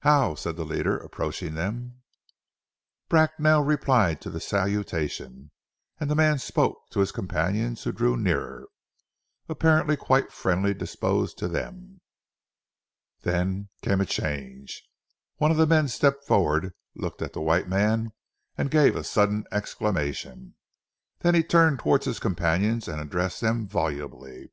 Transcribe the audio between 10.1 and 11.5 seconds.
friendly disposed to